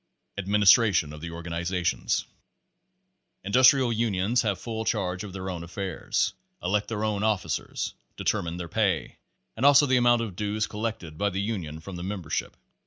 Page 0.35 0.45
Fifteen 0.45 0.45
Administration 0.55 1.13
of 1.13 1.21
the 1.21 1.29
Organizations 1.29 2.25
Industrial 3.43 3.93
Unions 3.93 4.41
have 4.41 4.57
full 4.57 4.83
charge 4.83 5.23
of 5.23 5.27
all 5.29 5.33
their 5.33 5.49
own 5.51 5.63
affairs; 5.63 6.33
elect 6.63 6.87
their 6.87 7.03
own 7.03 7.21
officers; 7.21 7.93
determine 8.17 8.57
their 8.57 8.67
pay; 8.67 9.19
and 9.55 9.63
also 9.63 9.85
the 9.85 9.97
amount 9.97 10.23
of 10.23 10.35
dues 10.35 10.65
collected 10.65 11.19
by 11.19 11.29
the 11.29 11.39
union 11.39 11.79
from 11.79 11.97
the 11.97 12.03
membership. 12.03 12.57